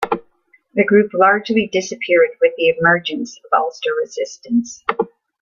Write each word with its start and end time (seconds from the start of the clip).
The 0.73 0.83
group 0.83 1.11
largely 1.13 1.67
disappeared 1.67 2.29
with 2.41 2.53
the 2.57 2.69
emergence 2.79 3.37
of 3.37 3.55
Ulster 3.59 3.91
Resistance. 3.99 4.83